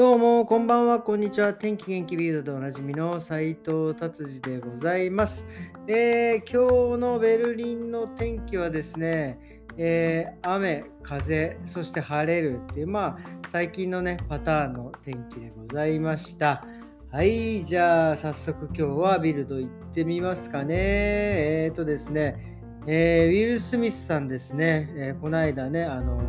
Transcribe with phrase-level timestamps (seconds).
[0.00, 1.52] どうも、こんばんは、こんにちは。
[1.52, 5.46] 天気元気ビルドでおなじみの斉藤達治でございます、
[5.86, 13.18] えー、今日のベルリンの天気はですね、えー、雨、風、そして晴れるっていう、まあ、
[13.52, 16.64] 最近のね、パターンの天気でございました。
[17.12, 20.76] はい、じゃあ、早速今日はビルド行ってみますかね。
[20.78, 26.22] えっ、ー、とですね、えー、ウィル・スミスさんですね、えー、この間ね、あの、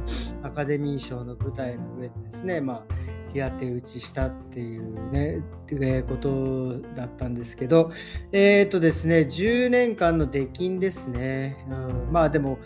[0.44, 7.92] アカデミー賞の舞台の上でですね、まあ、平手打ちしたっていうね、えー、ことだったんですけど、
[8.32, 11.66] えっ、ー、とですね、10年間の出禁ですね。
[11.70, 12.60] うん、まあでも、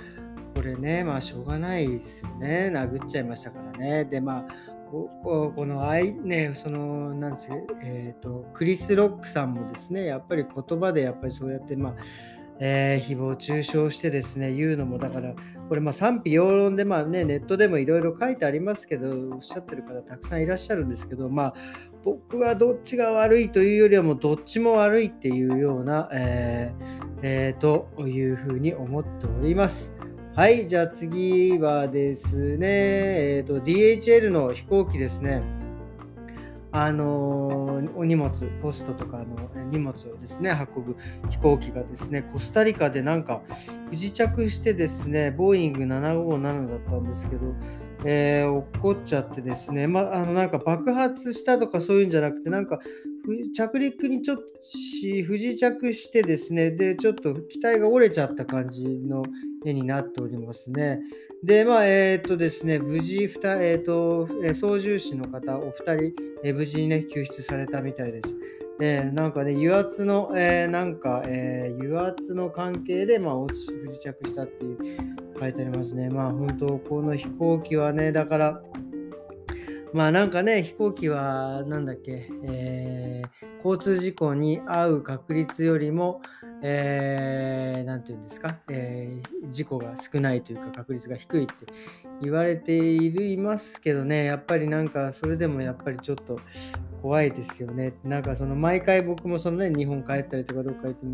[0.56, 2.72] これね、まあしょうがないですよね。
[2.74, 4.06] 殴っちゃいましたからね。
[4.06, 7.52] で、まあ、ここの愛ね、その、なんです
[7.82, 11.96] えっ、ー、と、クリス・ロックさんもですね、やっぱり言葉でやっぱりそうやって、まあ、
[12.60, 15.34] えー、誹謗中傷してですね、言うのも、だから、
[15.68, 21.54] これ、まあ、賛否両論で、まあね、ネットでもいろいろ書いてありますけど、おっしゃってる方たくさんいらっしゃるんですけど、まあ、
[22.04, 29.98] 僕はどっちが悪いというよりはもうどっちも悪いっていうような、えーえー、というふうに思っております。
[30.36, 32.68] はい、じゃあ次はですね、
[33.38, 35.42] えーと、DHL の飛行機ですね。
[36.78, 38.30] あのお荷物、
[38.62, 40.98] ポストとかの荷物をですね、運ぶ
[41.30, 43.42] 飛行機がですね、コスタリカでなんか
[43.90, 47.56] 不時着してですね、ボーイング757だったんですけど、
[48.04, 52.82] えー、落っこっちゃってですね、まあ、のなんか爆発したとかそういうんじゃなくて、なんか
[53.56, 54.44] 着陸にちょっと
[55.26, 59.24] 不時着してですね、で、ちょっと機体が折れちゃった感じの
[59.66, 61.00] 絵になっておりますね。
[61.44, 66.14] で、まあ、えっ、ー、とですね、無事、えっ、ー、と、操縦士の方、お二人、
[66.44, 68.36] えー、無事にね、救出されたみたいです。
[68.82, 74.78] え、なんかね、油圧の、え、なんか、え、油圧の関係で、まあ、落ち、不時着したっていう
[75.40, 76.10] 書いてありますね。
[76.10, 78.62] まあ、本当、この飛行機はね、だから、
[79.96, 86.22] まあなんかね、飛行機は、なんだっけ、えー、交通事故に遭う確率よりも、
[86.68, 91.54] えー、て言うんですか、えー、事故が少ないというか確率が低いって
[92.24, 96.40] 言われているいますけどね、やっぱりなんかそれでもやっぱりちょっと
[97.06, 97.94] 怖いですよね。
[98.04, 101.06] なんかその毎回僕もそのね、日本帰ったりとかどっか行って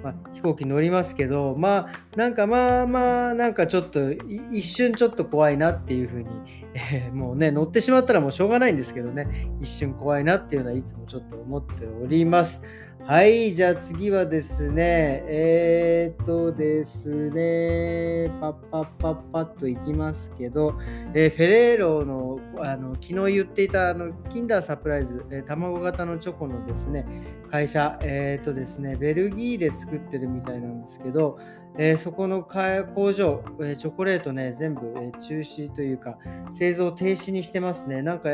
[0.00, 4.12] まあ、飛行機乗りますけど、まあなんかまあまあなんかちょっと
[4.52, 6.28] 一瞬ちょっと怖いなっていうふうに、
[6.74, 12.62] えー、もうね、乗ってしまったらもうしょうがないんですけどね、一瞬怖いなっていうのはいつもちょっと思っております。
[13.06, 20.78] はい、じゃあ次はですね、えー、っとですね、パッパッパッパッといきますけど、
[21.12, 27.06] えー、フェレーロのあの昨日言っていたあのキンダーサプライズ、え、卵型のチョコのですね、
[27.50, 31.38] 会社、えー、とですね、ベルギーで作ってるみたいなんですけど、
[31.78, 36.18] えー、そこの工場、え、チョコレートね、全部、え、中止というか、
[36.52, 38.02] 製造停止にしてますね。
[38.02, 38.30] なんか、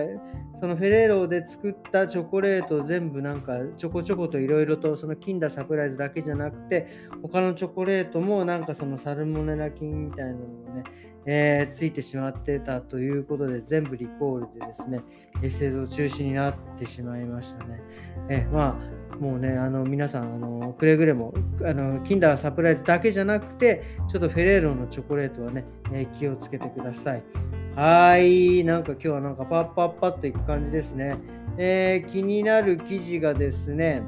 [0.54, 6.86] そのフェレーロで作ったチョコレート全部なんか、ちょこちょこといろいろと、その金だサプライズだけじゃなくて、
[7.22, 10.84] 他のチョコレートもなんかそのサルモネラ菌みたいなのがね、
[11.26, 15.02] えー、ついてしまってたということで、全部リコールでですね、
[15.42, 17.80] え製造中止になってしまいましたね。
[18.28, 21.32] えまあもうね、あの皆さん、あのくれぐれも
[21.64, 27.22] あの、キンダーサプライズだけじゃなくて、ちょっとフェレーロのチョコレートはね、え、気をつけてください。
[27.74, 31.16] はい、なんか今日はなんかパッパッパッといく感じですね。
[31.58, 34.02] えー、気になる記事がですね、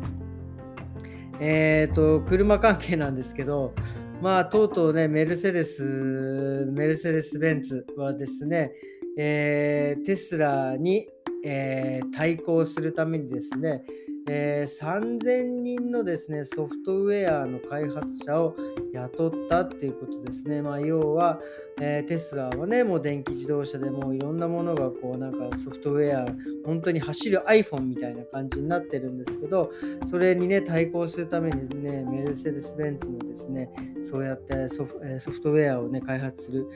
[1.41, 3.75] えっ、ー、と、車関係なんですけど、
[4.21, 8.73] まあ、とうとうね、メルセデス、メルセデス・ベンツはですね、
[9.17, 11.09] えー、テスラに、
[11.45, 13.85] えー、対抗するためにですね、
[14.31, 18.55] えー、3000人のですね、ソフトウェアの開発者を
[18.93, 20.61] 雇ったっていうことですね。
[20.61, 21.41] まあ、要は、
[21.81, 26.27] えー、テスラはね、もう電気自動車でもういろんなものがこうなんかソフトウェア、
[26.67, 29.71] 本当に走る iPhone みたいな感じになってるんですけど、
[30.07, 33.71] それにね、対抗するためにね、メルセデス・ベンツもですね、
[34.03, 36.67] そうやってソフソフトウェアをね、開発する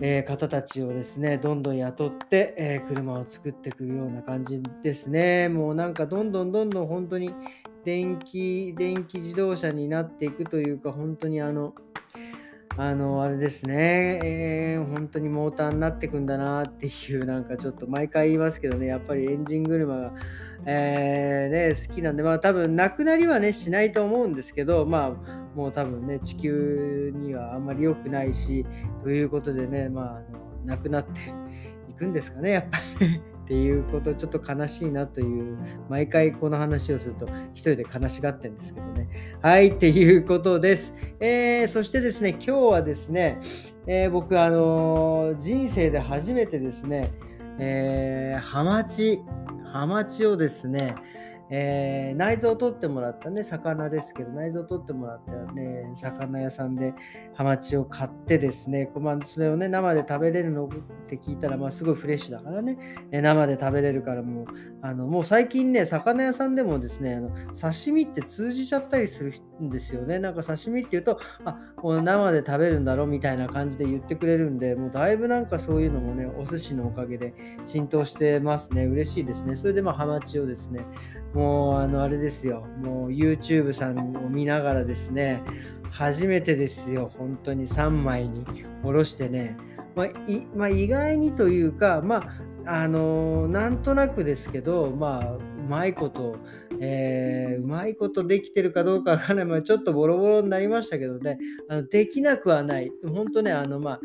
[0.00, 5.48] えー、方たちをですね、どんどん雇って、えー、車を作っていくような感じですね。
[5.48, 7.34] もうなんかどんどんどんどん本当に
[7.84, 11.74] 電気、電気自動車になっていくというか、本当にあの、
[12.78, 20.12] あの、あれですね、えー、本当にモーターになっていくんだなっていう、なんかちょっと毎回言いますけどね、やっぱりエンジン車が、
[20.64, 28.64] えー、ね、好きなんで、まあ多分なくなりはね、しないと思うんですけど、まあもう多分ね、地球にはあんまり良くないし、
[29.02, 31.20] ということでね、まあ、あのなくなって
[31.90, 33.22] いくんですかね、やっぱり、ね。
[33.42, 35.58] っていうこと、ちょっと悲しいなという、
[35.90, 39.08] 毎回この話をすると、一人で悲しがってるんですけどね。
[39.42, 40.94] はい、っていうことです。
[41.18, 43.40] えー、そしてですね、今日はですね、
[43.86, 47.10] えー、僕、あのー、人生で初めてですね、
[47.58, 49.20] えー、ハマチ、
[49.64, 50.94] ハマチをですね、
[51.54, 56.94] えー、内臓を取ってもらったね、魚ですけど、内臓を取ってもらったね、魚屋さんで
[57.34, 60.68] ハマチを買ってですね、まあ、それをね、生で食べれるのっ
[61.06, 62.78] て聞いたら、まあ、すごいフレッシュだからね、
[63.10, 64.46] え生で食べれるからもう、
[64.80, 70.20] あのもう最近ね、魚屋さんでもですね、あの刺身って通じちゃったりするんですよね。
[70.20, 78.86] なんか刺身って言うと、あ、もう生で食べるんだろうみたいな感じで言ってくれるんで、もうだいぶなんかそういうのもね、お寿司のおかげで浸透してますね。
[78.86, 79.54] 嬉しいですね。
[79.54, 80.86] それでまあ、ハマチをですね、
[81.34, 85.42] もうあのあれですよ、もう YouTube さんを見ながらですね、
[85.90, 88.44] 初めてですよ、本当に3枚に
[88.82, 89.56] おろしてね、
[89.94, 90.08] まあ
[90.54, 92.16] まあ、意外にというか、ま
[92.64, 96.36] あ、あのー、なんとなくですけど、まあ、うまいこと、
[96.80, 101.38] えー、うまいことできてるかどうかわからない、まあ、ちょっとボロボロになりましたけどね、
[101.68, 102.90] あのできなくはない。
[103.04, 104.00] 本当ね、あの、まあ、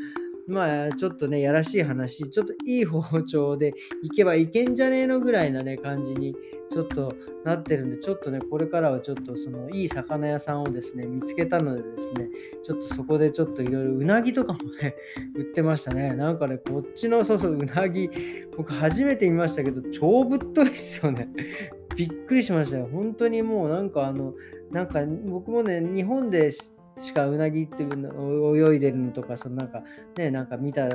[0.48, 6.36] まあ、ちょっとね、やらしい話、ちょっといい包丁でいけばいけんじゃねえのぐらいなね、感じに
[6.72, 7.14] ちょっと
[7.44, 12.30] なってるんで、ちょっとね、これからはちょっとそのいい魚屋さんをですね、見つけたのでですね、
[12.64, 14.96] ちょっとそこでちょっといろいろうなぎとかもね、
[15.36, 16.14] 売ってましたね。
[16.16, 18.10] なんかね、こっちの、そうそう、うなぎ、
[18.56, 21.30] 僕初めて見ましたけど、超ぶっといっすよね。
[21.98, 22.88] びっくりしましたよ。
[22.92, 24.34] 本当にもうなんかあの、
[24.72, 26.52] なんか僕もね、日本で
[26.98, 29.84] しかうなぎっていうの泳いでるのとか、そのなんか
[30.18, 30.90] ね、なんか見た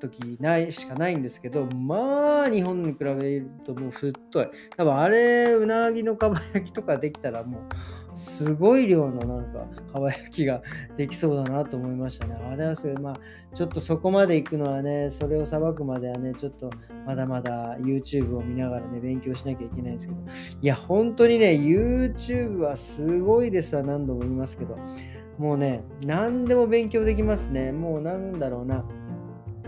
[0.00, 4.48] 時ないしかないんですけど、まあ日本に比べるともう太い。
[4.76, 7.62] 多分あれ、うなぎのかば焼きとかできたらもう、
[8.14, 10.62] すごい量のなんか、かば焼きが
[10.96, 12.34] できそうだなと思いましたね。
[12.34, 13.20] あれはそれ、まあ、
[13.54, 16.70] ちょっとそこまで行くのはね、それをさばくまではね、ちょっと
[17.06, 20.20] まだまだ YouTube を見ながらね、勉強しなきゃいけないんですけど、
[20.60, 24.76] いや、本当にね、YouTube はすごいですわ、何度も言いますけど。
[25.38, 27.72] もうね、何でも勉強できますね。
[27.72, 28.84] もうなんだろうな。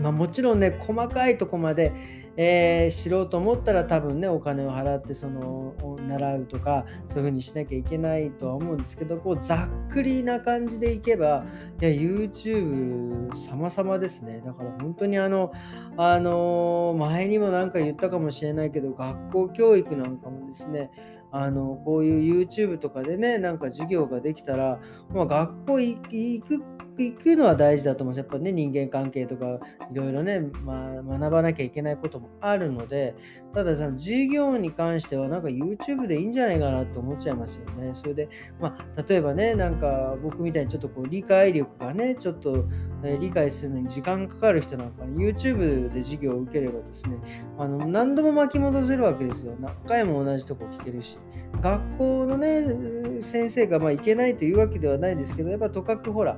[0.01, 1.93] まあ、もちろんね、細かいとこまで、
[2.37, 5.73] えー、知ろうと思ったら多分ね、お金を払ってその
[6.07, 11.45] 習うとか、そういう風にしなきゃいけないとは思うんですけど、こうざっくりな感じでいけば、
[11.81, 14.41] いや、YouTube 様々ですね。
[14.45, 15.53] だから本当にあの、
[15.95, 20.91] あのー、前にもなんか言ったかもしれないけど、学校教育なんかもですね、
[21.31, 24.79] あのこういう YouTube とかでねなんか授業ができたら、
[25.13, 26.63] まあ、学校行く
[27.03, 29.45] 行くのは大事だと思うんですやっぱね人間関係とか
[29.91, 33.15] いろいろね、まあ、学ばなきゃいけないこともあるので
[33.53, 37.91] ただその授業に関してはなんか YouTube でいいんじゃないかなって思っちゃいますよね。
[37.93, 42.65] それで、まあ、例えばねなんか僕みたいにちょっとこう理解力がねちょっと、
[43.03, 47.17] え理解するのに時間かかる人なんかに YouTube で授業を受ければですね
[47.57, 49.55] あの何度も巻き戻せるわけですよ。
[49.59, 51.17] 何回も同じとこ聞けるし。
[51.61, 56.37] 学校のね、先生がまあいけないというわけではないですけど、やっぱとかくほら、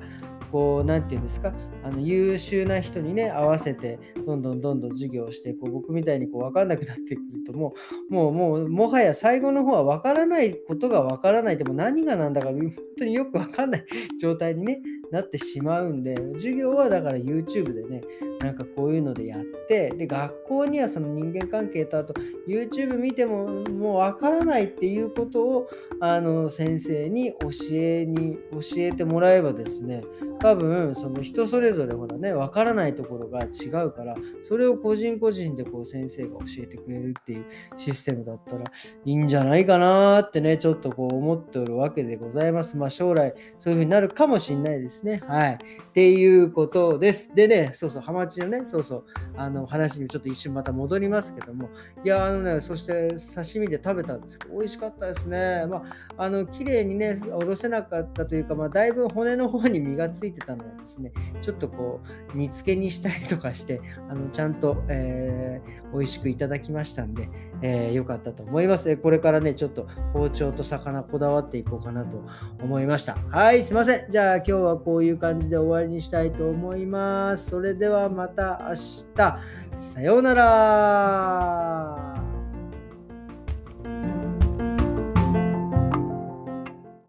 [0.51, 1.53] こう、何て言うんですか、
[1.83, 7.73] あの優秀な人にね、合わせて、どんどんどんどん授業して、こう僕みたいにこう分かんなくなってくると、も
[8.09, 13.85] う、もう、もう、もはや最後の方は分からないことが分からない、でも何が何だか本当によく分かんない
[14.19, 18.01] 状態に、ね、なってしまうんで、授業はだから YouTube でね、
[18.39, 22.13] なんかこういうのでやって、で、学校にはその人間関係と、あと
[22.47, 25.69] YouTube 見てももうわからないっていうことを、
[25.99, 30.03] あの、先生に教えに、教えてもらえばですね、
[30.39, 37.45] 多分その人それぞれほらね分からないところが違うからそれを個人個人でこう先生が教えてくれるっていう
[37.75, 42.77] システムだったらいいんじゃないかなってねちょっとこう思っておるわけでございます。
[42.77, 45.21] まあ将来そういう風になるかもしれないですですね。
[45.27, 45.53] はい。
[45.53, 45.57] っ
[45.93, 47.33] ていうことです。
[47.35, 49.03] でねそうそうハマチのねそうそう
[49.35, 51.69] あの話にちょっと一瞬また戻りますけども。
[52.03, 55.65] いやあのねそして刺身で食べたんですけど美味しかったですね。
[55.67, 55.83] ま
[56.17, 61.11] ああの綺麗にねおろせなかったというかまあだいぶ骨の方に身がついてたのはですね、
[61.41, 62.01] ちょっとこ
[62.33, 67.29] う、煮付けにしたりとかして、あのちゃんと、えー、美味しくいただきましたんで、
[67.61, 68.95] えー、よかったと思います。
[68.97, 72.23] これからね、ちょっと包丁と魚こだわっていこうかなと
[72.61, 73.17] 思いました。
[73.29, 74.11] はい、すいません。
[74.11, 77.49] じゃあ今日はこういう感じで終わりにしたいと思います。
[77.49, 78.75] それではまた明
[79.15, 79.39] 日。
[79.77, 82.16] さようなら。